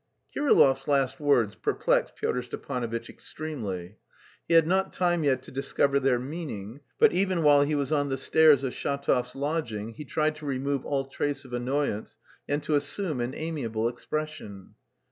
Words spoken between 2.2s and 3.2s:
Stepanovitch